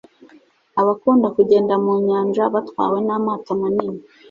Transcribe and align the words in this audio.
Abakunda 0.81 1.27
kugenda 1.37 1.73
mu 1.83 1.93
nyanja 2.07 2.43
batwawe 2.53 2.97
n’amato 3.07 3.51
manini 3.59 4.01